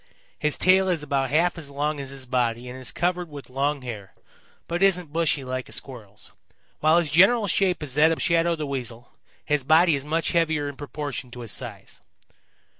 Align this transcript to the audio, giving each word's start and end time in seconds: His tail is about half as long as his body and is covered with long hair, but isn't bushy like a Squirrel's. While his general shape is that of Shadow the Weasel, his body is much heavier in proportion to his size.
His 0.39 0.57
tail 0.57 0.89
is 0.89 1.03
about 1.03 1.29
half 1.29 1.59
as 1.59 1.69
long 1.69 1.99
as 1.99 2.09
his 2.09 2.25
body 2.25 2.67
and 2.67 2.79
is 2.79 2.91
covered 2.91 3.29
with 3.29 3.51
long 3.51 3.83
hair, 3.83 4.15
but 4.67 4.81
isn't 4.81 5.13
bushy 5.13 5.43
like 5.43 5.69
a 5.69 5.71
Squirrel's. 5.71 6.31
While 6.79 6.97
his 6.97 7.11
general 7.11 7.45
shape 7.45 7.83
is 7.83 7.93
that 7.93 8.11
of 8.11 8.19
Shadow 8.19 8.55
the 8.55 8.65
Weasel, 8.65 9.11
his 9.45 9.63
body 9.63 9.95
is 9.95 10.03
much 10.03 10.31
heavier 10.31 10.67
in 10.67 10.75
proportion 10.75 11.29
to 11.29 11.41
his 11.41 11.51
size. 11.51 12.01